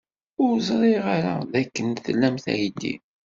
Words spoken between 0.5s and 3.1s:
ẓriɣ ara dakken tlamt aydi.